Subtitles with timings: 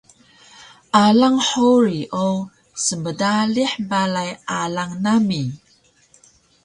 [1.01, 2.27] Alang Holi o
[2.85, 5.41] smdalih balay alang nami